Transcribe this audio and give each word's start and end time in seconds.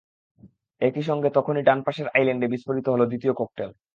একই 0.81 1.03
সঙ্গে 1.09 1.29
তখনই 1.29 1.63
ডান 1.63 1.79
পাশের 1.83 2.07
আইল্যান্ডে 2.07 2.47
বিস্ফোরিত 2.47 2.85
হলো 2.89 3.05
দ্বিতীয় 3.07 3.33
ককটেল। 3.33 3.69